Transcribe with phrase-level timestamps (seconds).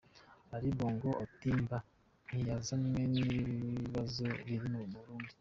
[0.55, 1.77] Ali Bongo Ondimba
[2.27, 5.33] "ntiyazanywe n'ibibazo biri mu Burundi".